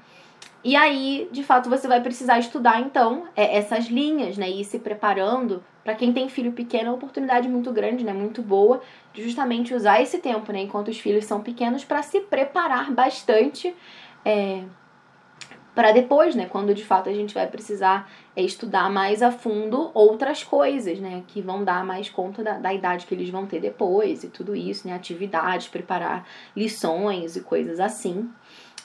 [0.62, 4.50] E aí, de fato, você vai precisar estudar, então, é, essas linhas, né?
[4.50, 5.64] E ir se preparando.
[5.82, 8.12] Para quem tem filho pequeno, é uma oportunidade muito grande, né?
[8.12, 8.82] Muito boa,
[9.14, 10.60] de justamente usar esse tempo, né?
[10.60, 13.74] Enquanto os filhos são pequenos, para se preparar bastante.
[14.26, 14.62] É,
[15.76, 19.90] para depois, né, quando de fato a gente vai precisar é, estudar mais a fundo
[19.92, 23.60] outras coisas, né, que vão dar mais conta da, da idade que eles vão ter
[23.60, 28.26] depois e tudo isso, né, atividades, preparar lições e coisas assim,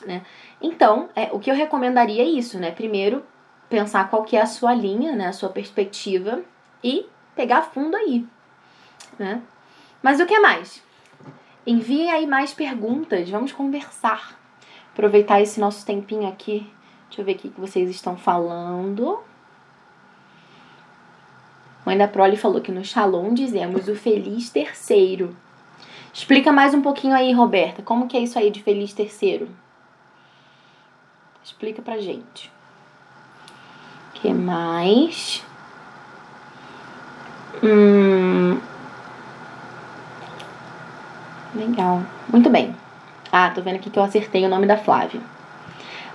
[0.04, 0.20] né.
[0.60, 3.24] Então, é, o que eu recomendaria é isso, né, primeiro
[3.70, 6.42] pensar qual que é a sua linha, né, a sua perspectiva
[6.84, 8.26] e pegar fundo aí,
[9.18, 9.40] né.
[10.02, 10.82] Mas o que mais?
[11.66, 14.38] Enviem aí mais perguntas, vamos conversar.
[14.92, 16.70] Aproveitar esse nosso tempinho aqui
[17.12, 19.20] Deixa eu ver o que vocês estão falando.
[21.84, 25.36] Mãe da Prole falou que no Shalom dizemos o feliz terceiro.
[26.10, 27.82] Explica mais um pouquinho aí, Roberta.
[27.82, 29.50] Como que é isso aí de feliz terceiro?
[31.44, 32.50] Explica pra gente.
[34.08, 35.44] O que mais?
[37.62, 38.58] Hum.
[41.54, 42.02] Legal.
[42.30, 42.74] Muito bem.
[43.30, 45.20] Ah, tô vendo aqui que eu acertei o nome da Flávia.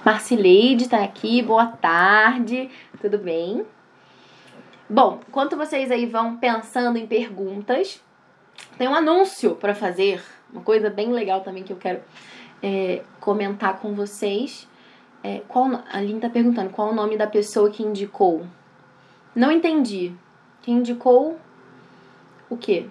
[0.08, 2.70] Marcileide tá aqui, boa tarde,
[3.02, 3.66] tudo bem?
[4.90, 8.02] Bom, enquanto vocês aí vão pensando em perguntas,
[8.78, 12.00] tem um anúncio para fazer, uma coisa bem legal também que eu quero
[12.64, 14.66] é, comentar com vocês.
[15.22, 18.48] É, qual, a Aline tá perguntando qual o nome da pessoa que indicou.
[19.36, 20.16] Não entendi.
[20.62, 21.38] Quem indicou
[22.50, 22.88] o quê?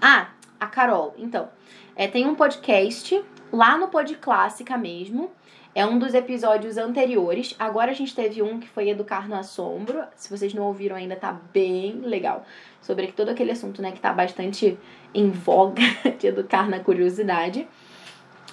[0.00, 1.14] Ah, a Carol.
[1.18, 1.50] Então,
[1.94, 5.30] é, tem um podcast lá no Pod Clássica mesmo.
[5.76, 7.54] É um dos episódios anteriores.
[7.58, 10.02] Agora a gente teve um que foi Educar no Assombro.
[10.16, 12.46] Se vocês não ouviram ainda, tá bem legal.
[12.80, 14.78] Sobre todo aquele assunto, né, que tá bastante
[15.12, 15.82] em voga
[16.18, 17.68] de educar na curiosidade.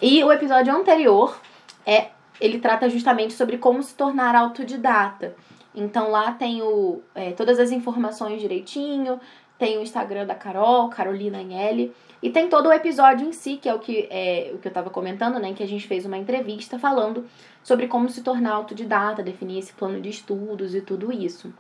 [0.01, 1.39] E o episódio anterior
[1.85, 2.09] é
[2.41, 5.33] ele trata justamente sobre como se tornar autodidata.
[5.73, 9.17] Então lá tem o, é, todas as informações direitinho,
[9.57, 11.93] tem o Instagram da Carol, Carolina L.
[12.21, 14.69] E tem todo o episódio em si, que é o que, é, o que eu
[14.69, 15.53] estava comentando, né?
[15.53, 17.25] Que a gente fez uma entrevista falando
[17.63, 21.53] sobre como se tornar autodidata, definir esse plano de estudos e tudo isso.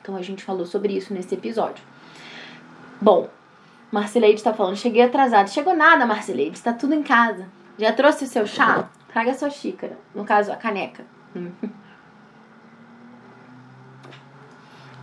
[0.00, 1.84] Então a gente falou sobre isso nesse episódio.
[3.00, 3.28] Bom,
[3.90, 5.48] Marcileide está falando, cheguei atrasada.
[5.48, 7.46] Chegou nada, Marcileide, está tudo em casa.
[7.78, 8.88] Já trouxe o seu chá?
[9.08, 9.98] Traga a sua xícara.
[10.14, 11.04] No caso, a caneca.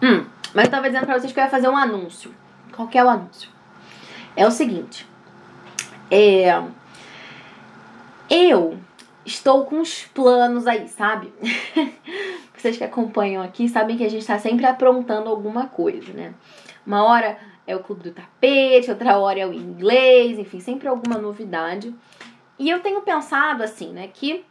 [0.02, 2.34] Hum, mas eu tava dizendo pra vocês que eu ia fazer um anúncio.
[2.76, 3.50] Qual que é o anúncio?
[4.36, 5.08] É o seguinte.
[6.10, 6.62] É,
[8.30, 8.80] eu
[9.26, 11.32] estou com uns planos aí, sabe?
[12.56, 16.34] Vocês que acompanham aqui sabem que a gente tá sempre aprontando alguma coisa, né?
[16.86, 21.18] Uma hora é o clube do tapete, outra hora é o inglês, enfim, sempre alguma
[21.18, 21.94] novidade.
[22.58, 24.44] E eu tenho pensado assim, né, que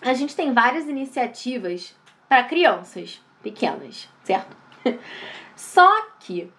[0.00, 1.94] a gente tem várias iniciativas
[2.28, 4.56] para crianças pequenas, certo?
[5.56, 6.50] Só que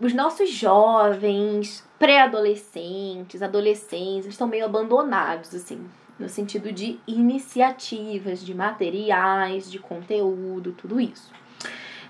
[0.00, 5.86] os nossos jovens, pré-adolescentes, adolescentes estão meio abandonados, assim,
[6.18, 11.32] no sentido de iniciativas, de materiais, de conteúdo, tudo isso.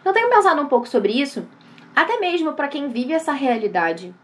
[0.05, 1.47] Eu tenho pensado um pouco sobre isso,
[1.95, 4.15] até mesmo para quem vive essa realidade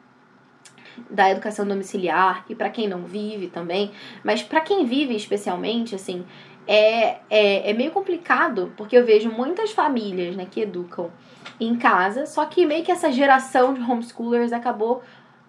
[1.08, 3.90] da educação domiciliar e para quem não vive também,
[4.22, 6.24] mas para quem vive especialmente, assim,
[6.66, 11.10] é, é, é meio complicado, porque eu vejo muitas famílias né, que educam
[11.58, 15.02] em casa, só que meio que essa geração de homeschoolers acabou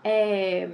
[0.03, 0.69] é,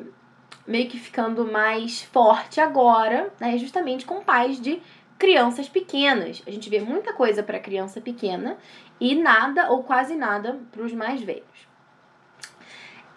[0.66, 4.82] meio que ficando mais forte agora, né, justamente com pais de
[5.18, 6.44] crianças pequenas.
[6.46, 8.58] A gente vê muita coisa para criança pequena
[9.00, 11.68] e nada ou quase nada para os mais velhos.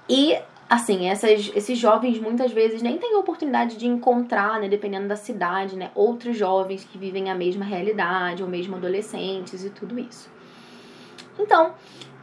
[0.09, 0.37] E
[0.70, 5.74] assim, essas, esses jovens muitas vezes nem têm oportunidade de encontrar, né, dependendo da cidade,
[5.74, 10.30] né, outros jovens que vivem a mesma realidade, ou mesmo adolescentes e tudo isso.
[11.37, 11.74] Então,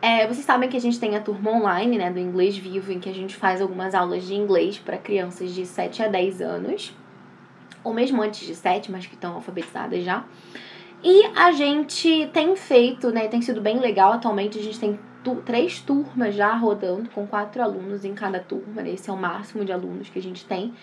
[0.01, 3.01] é, vocês sabem que a gente tem a turma online, né, do Inglês Vivo, em
[3.01, 6.95] que a gente faz algumas aulas de inglês para crianças de 7 a 10 anos,
[7.83, 10.23] ou mesmo antes de 7, mas que estão alfabetizadas já.
[11.09, 15.35] E a gente tem feito, né, tem sido bem legal atualmente, a gente tem tu,
[15.37, 18.89] três turmas já rodando, com quatro alunos em cada turma, né?
[18.89, 20.73] esse é o máximo de alunos que a gente tem.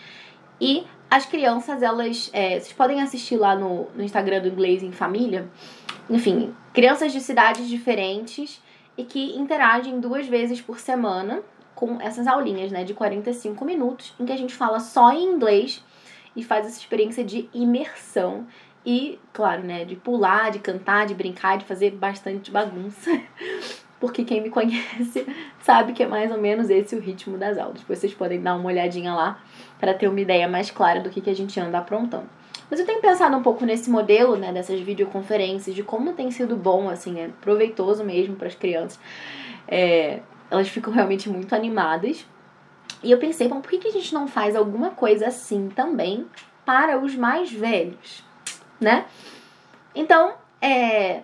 [0.58, 2.30] E as crianças, elas.
[2.32, 5.46] É, vocês podem assistir lá no, no Instagram do Inglês em Família.
[6.08, 8.62] Enfim, crianças de cidades diferentes
[8.96, 11.42] e que interagem duas vezes por semana
[11.74, 15.84] com essas aulinhas, né, de 45 minutos, em que a gente fala só em inglês
[16.34, 18.46] e faz essa experiência de imersão
[18.84, 23.10] e, claro, né, de pular, de cantar, de brincar, de fazer bastante bagunça.
[24.04, 25.26] porque quem me conhece
[25.62, 27.80] sabe que é mais ou menos esse o ritmo das aulas.
[27.88, 29.40] Vocês podem dar uma olhadinha lá
[29.80, 32.28] para ter uma ideia mais clara do que, que a gente anda aprontando.
[32.70, 36.54] Mas eu tenho pensado um pouco nesse modelo, né, dessas videoconferências, de como tem sido
[36.54, 39.00] bom, assim, é proveitoso mesmo para as crianças.
[39.66, 40.20] É,
[40.50, 42.26] elas ficam realmente muito animadas.
[43.02, 46.26] E eu pensei, bom, por que, que a gente não faz alguma coisa assim também
[46.64, 48.22] para os mais velhos,
[48.80, 49.06] né?
[49.94, 51.22] Então, é.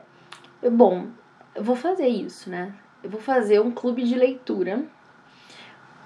[0.70, 1.08] Bom,
[1.54, 2.74] eu vou fazer isso, né?
[3.02, 4.84] Eu vou fazer um clube de leitura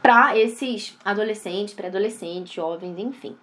[0.02, 3.36] para esses adolescentes, pré-adolescentes, jovens, enfim.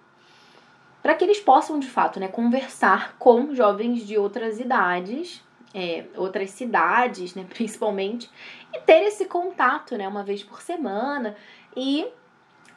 [1.02, 5.42] Para que eles possam, de fato, né, conversar com jovens de outras idades,
[5.74, 8.30] é, outras cidades, né, principalmente,
[8.72, 11.34] e ter esse contato, né, uma vez por semana
[11.76, 12.06] e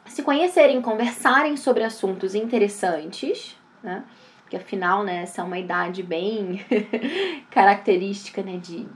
[0.06, 4.04] se conhecerem, conversarem sobre assuntos interessantes, né?
[4.46, 6.64] Porque afinal, né, essa é uma idade bem
[7.50, 8.86] característica, né, de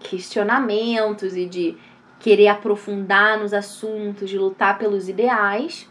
[0.00, 1.76] questionamentos e de
[2.18, 5.86] querer aprofundar nos assuntos, de lutar pelos ideais.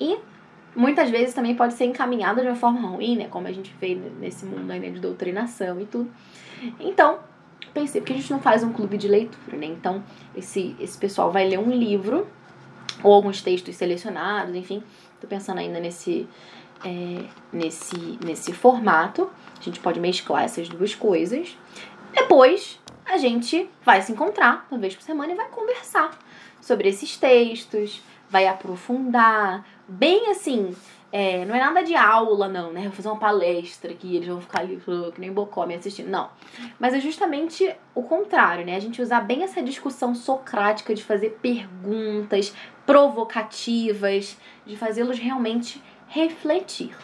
[0.00, 0.18] E
[0.74, 3.28] muitas vezes também pode ser encaminhada de uma forma ruim, né?
[3.28, 6.10] Como a gente vê nesse mundo ainda de doutrinação e tudo.
[6.80, 7.18] Então,
[7.74, 9.66] pensei, porque a gente não faz um clube de leitura, né?
[9.66, 10.02] Então,
[10.34, 12.26] esse, esse pessoal vai ler um livro
[13.02, 14.82] ou alguns textos selecionados, enfim.
[15.20, 16.26] Tô pensando ainda nesse,
[16.84, 19.30] é, nesse, nesse formato.
[19.58, 21.56] A gente pode mesclar essas duas coisas.
[22.12, 26.18] Depois, a gente vai se encontrar uma vez por semana e vai conversar
[26.60, 30.74] sobre esses textos, vai aprofundar, bem assim,
[31.12, 32.84] é, não é nada de aula, não, né?
[32.84, 34.80] Vou fazer uma palestra aqui, eles vão ficar ali
[35.14, 36.08] que nem bocó me assistindo.
[36.08, 36.30] Não.
[36.80, 38.76] Mas é justamente o contrário, né?
[38.76, 42.54] A gente usar bem essa discussão socrática de fazer perguntas
[42.86, 46.94] provocativas, de fazê-los realmente refletir.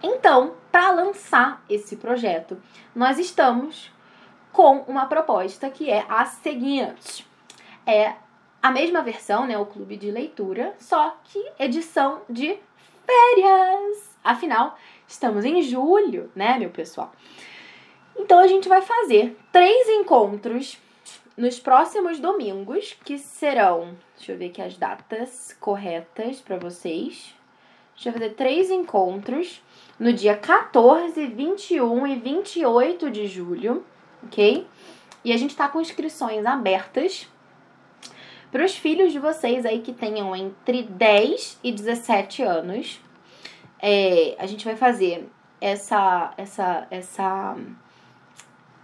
[0.00, 2.56] Então, para lançar esse projeto,
[2.94, 3.90] nós estamos
[4.52, 7.26] com uma proposta que é a seguinte:
[7.84, 8.14] é
[8.62, 12.56] a mesma versão, né, o clube de leitura, só que edição de
[13.04, 14.16] férias.
[14.22, 17.10] Afinal, estamos em julho, né, meu pessoal?
[18.16, 20.78] Então a gente vai fazer três encontros
[21.36, 27.39] nos próximos domingos, que serão, deixa eu ver aqui as datas corretas para vocês.
[28.00, 29.60] Deixa eu fazer três encontros
[29.98, 33.84] no dia 14, 21 e 28 de julho,
[34.24, 34.66] ok?
[35.22, 37.28] E a gente tá com inscrições abertas
[38.50, 42.98] para os filhos de vocês aí que tenham entre 10 e 17 anos.
[43.78, 45.28] É, a gente vai fazer
[45.60, 47.54] essa, essa, essa,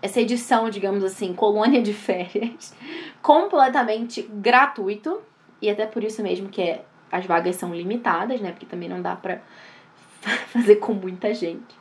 [0.02, 2.76] essa edição, digamos assim, colônia de férias,
[3.22, 5.22] completamente gratuito.
[5.62, 6.84] E até por isso mesmo que é
[7.16, 8.50] as vagas são limitadas, né?
[8.50, 9.40] Porque também não dá pra
[10.48, 11.76] fazer com muita gente.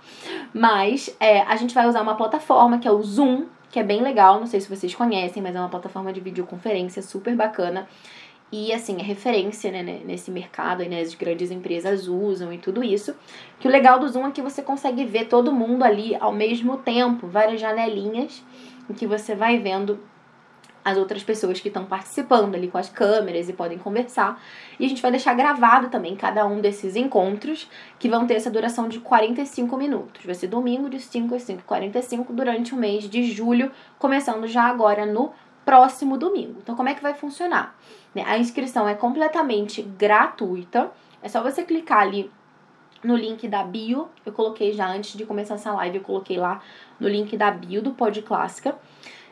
[0.54, 4.02] Mas é, a gente vai usar uma plataforma que é o Zoom, que é bem
[4.02, 4.40] legal.
[4.40, 7.88] Não sei se vocês conhecem, mas é uma plataforma de videoconferência super bacana.
[8.52, 13.16] E assim, é referência né, nesse mercado, né, as grandes empresas usam e tudo isso.
[13.60, 16.78] Que o legal do Zoom é que você consegue ver todo mundo ali ao mesmo
[16.78, 18.44] tempo, várias janelinhas
[18.90, 20.00] em que você vai vendo
[20.86, 24.40] as outras pessoas que estão participando ali com as câmeras e podem conversar.
[24.80, 27.68] E a gente vai deixar gravado também cada um desses encontros,
[27.98, 30.24] que vão ter essa duração de 45 minutos.
[30.24, 34.66] Vai ser domingo de 5 a 5 45 durante o mês de julho, começando já
[34.66, 35.34] agora no
[35.66, 36.60] próximo domingo.
[36.62, 37.76] Então, como é que vai funcionar?
[38.14, 40.92] Né, a inscrição é completamente gratuita.
[41.24, 42.32] É só você clicar ali
[43.04, 44.08] no link da bio.
[44.24, 46.62] Eu coloquei já antes de começar essa live, eu coloquei lá
[47.00, 48.76] no link da bio do Pod Clássica.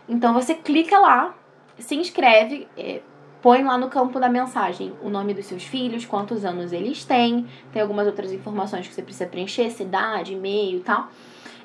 [0.10, 1.36] Então você clica lá,
[1.78, 3.02] se inscreve, é,
[3.42, 7.48] põe lá no campo da mensagem o nome dos seus filhos, quantos anos eles têm,
[7.72, 11.10] tem algumas outras informações que você precisa preencher, cidade, e-mail e tal.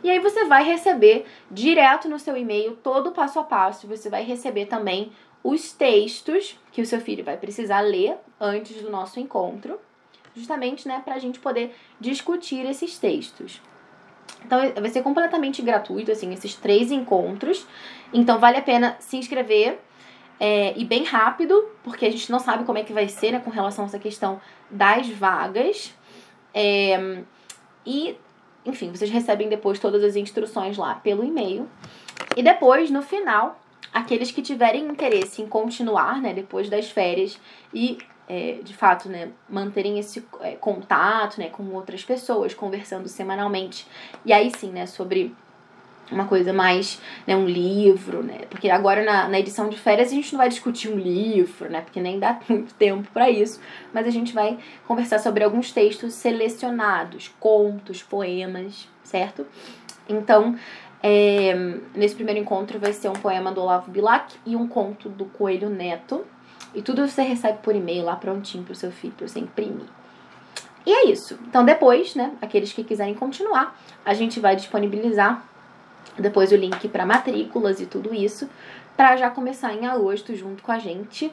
[0.02, 4.08] E aí você vai receber direto no seu e-mail todo o passo a passo, você
[4.08, 9.20] vai receber também os textos que o seu filho vai precisar ler antes do nosso
[9.20, 9.78] encontro,
[10.34, 13.60] justamente, né, para a gente poder discutir esses textos.
[14.44, 17.66] Então vai ser completamente gratuito, assim, esses três encontros.
[18.12, 19.80] Então vale a pena se inscrever
[20.40, 23.40] é, e bem rápido, porque a gente não sabe como é que vai ser né,
[23.40, 25.94] com relação a essa questão das vagas.
[26.54, 27.22] É,
[27.84, 28.16] e,
[28.64, 31.68] enfim, vocês recebem depois todas as instruções lá pelo e-mail.
[32.36, 33.58] E depois, no final,
[33.92, 37.38] aqueles que tiverem interesse em continuar, né, depois das férias
[37.72, 37.98] e
[38.28, 43.86] é, de fato, né, manterem esse é, contato, né, com outras pessoas, conversando semanalmente.
[44.24, 45.34] E aí sim, né, sobre
[46.10, 48.40] uma coisa mais, né, um livro, né?
[48.50, 51.80] Porque agora na, na edição de férias a gente não vai discutir um livro, né?
[51.80, 53.60] Porque nem dá muito tempo para isso,
[53.92, 59.46] mas a gente vai conversar sobre alguns textos selecionados, contos, poemas, certo?
[60.08, 60.56] Então,
[61.02, 61.54] é,
[61.94, 65.68] nesse primeiro encontro vai ser um poema do Olavo Bilac e um conto do Coelho
[65.68, 66.24] Neto.
[66.74, 69.86] E tudo você recebe por e-mail lá prontinho pro seu filho, pra você imprimir.
[70.84, 71.38] E é isso.
[71.46, 75.44] Então depois, né, aqueles que quiserem continuar, a gente vai disponibilizar
[76.16, 78.48] depois o link para matrículas e tudo isso,
[78.96, 81.32] para já começar em agosto junto com a gente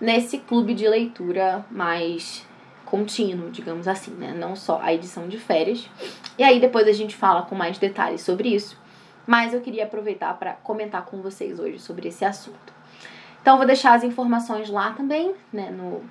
[0.00, 2.46] nesse clube de leitura mais
[2.84, 4.34] contínuo, digamos assim, né?
[4.34, 5.88] Não só a edição de férias.
[6.38, 8.78] E aí depois a gente fala com mais detalhes sobre isso.
[9.26, 12.72] Mas eu queria aproveitar para comentar com vocês hoje sobre esse assunto.
[13.42, 16.02] Então vou deixar as informações lá também, né, no,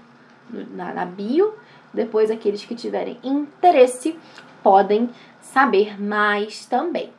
[0.50, 1.54] no na, na bio.
[1.94, 4.20] Depois aqueles que tiverem interesse
[4.62, 5.10] podem
[5.40, 7.12] saber mais também.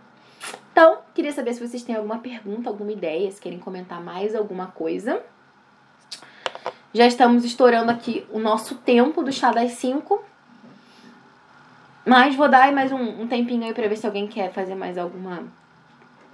[0.73, 4.67] Então, queria saber se vocês têm alguma pergunta, alguma ideia, se querem comentar mais alguma
[4.67, 5.23] coisa.
[6.93, 10.23] Já estamos estourando aqui o nosso tempo do chá das 5.
[12.05, 14.97] Mas vou dar mais um, um tempinho aí pra ver se alguém quer fazer mais
[14.97, 15.45] alguma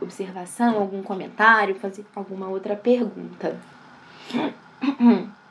[0.01, 3.59] observação, algum comentário, fazer alguma outra pergunta.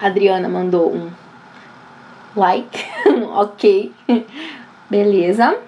[0.00, 1.12] Adriana mandou um
[2.34, 2.78] like,
[3.34, 3.92] ok,
[4.88, 5.60] beleza.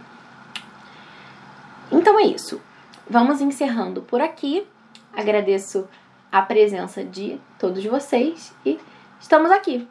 [1.91, 2.61] Então é isso.
[3.09, 4.67] Vamos encerrando por aqui.
[5.13, 5.87] Agradeço
[6.31, 8.81] a presença de todos vocês e
[9.21, 9.87] estamos aqui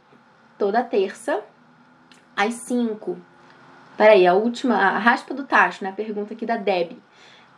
[0.57, 1.41] toda terça
[2.35, 3.17] às 5.
[3.95, 5.91] Peraí, a última, a raspa do tacho, né?
[5.91, 6.97] Pergunta aqui da Deb.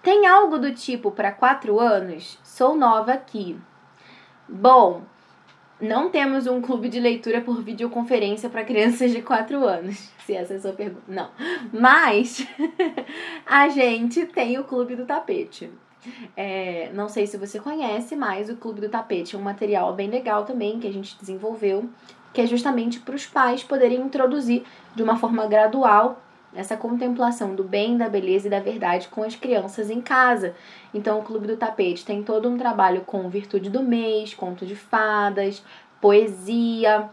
[0.01, 2.37] Tem algo do tipo para 4 anos?
[2.43, 3.57] Sou nova aqui.
[4.49, 5.03] Bom,
[5.83, 10.09] não temos um clube de leitura por videoconferência para crianças de 4 anos.
[10.25, 11.03] Se essa é a sua pergunta.
[11.07, 11.29] Não.
[11.73, 12.47] Mas
[13.45, 15.69] a gente tem o Clube do Tapete.
[16.35, 20.09] É, não sei se você conhece, mas o Clube do Tapete é um material bem
[20.09, 21.89] legal também que a gente desenvolveu,
[22.33, 24.63] que é justamente para os pais poderem introduzir
[24.95, 26.22] de uma forma gradual
[26.55, 30.55] essa contemplação do bem, da beleza e da verdade com as crianças em casa.
[30.93, 34.75] Então, o Clube do Tapete tem todo um trabalho com Virtude do Mês, conto de
[34.75, 35.63] fadas,
[35.99, 37.09] poesia,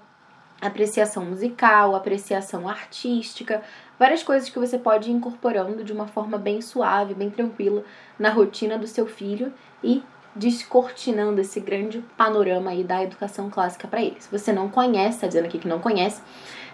[0.61, 3.63] apreciação musical, apreciação artística,
[3.99, 7.83] várias coisas que você pode ir incorporando de uma forma bem suave, bem tranquila
[8.19, 10.03] na rotina do seu filho e
[10.35, 14.17] descortinando esse grande panorama aí da educação clássica para ele.
[14.21, 16.23] Se você não conhece, tá dizendo aqui que não conhece,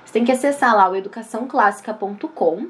[0.04, 2.68] você tem que acessar lá o educaçãoclássica.com.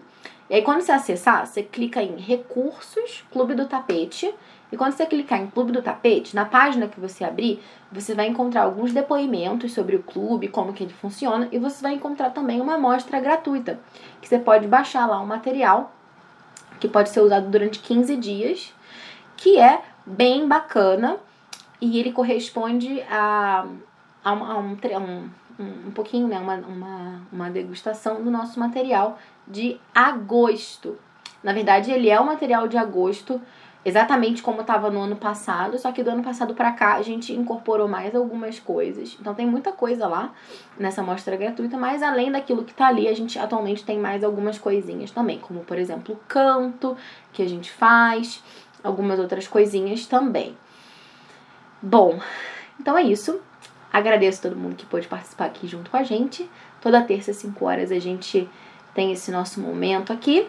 [0.49, 4.33] E aí quando você acessar, você clica em recursos, Clube do Tapete,
[4.71, 8.27] e quando você clicar em Clube do Tapete, na página que você abrir, você vai
[8.27, 12.61] encontrar alguns depoimentos sobre o clube, como que ele funciona, e você vai encontrar também
[12.61, 13.79] uma amostra gratuita,
[14.21, 15.93] que você pode baixar lá um material
[16.81, 18.75] que pode ser usado durante 15 dias,
[19.37, 21.17] que é bem bacana
[21.81, 23.67] e ele corresponde a,
[24.25, 24.77] a, um, a um,
[25.59, 30.97] um, um pouquinho, né, uma, uma, uma degustação do nosso material de agosto.
[31.43, 33.41] Na verdade, ele é o material de agosto
[33.87, 37.33] exatamente como estava no ano passado, só que do ano passado para cá a gente
[37.33, 39.17] incorporou mais algumas coisas.
[39.21, 40.33] Então tem muita coisa lá
[40.77, 44.59] nessa amostra gratuita, mas além daquilo que está ali, a gente atualmente tem mais algumas
[44.59, 46.97] coisinhas também, como por exemplo o canto
[47.33, 48.43] que a gente faz,
[48.83, 50.57] algumas outras coisinhas também.
[51.83, 52.21] Bom,
[52.81, 53.41] então é isso.
[53.93, 56.49] Agradeço todo mundo que pôde participar aqui junto com a gente.
[56.81, 58.49] Toda terça, às 5 horas, a gente
[58.95, 60.49] tem esse nosso momento aqui.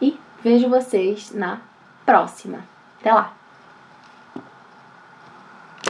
[0.00, 1.60] E vejo vocês na
[2.04, 2.64] próxima.
[3.00, 3.41] Até lá!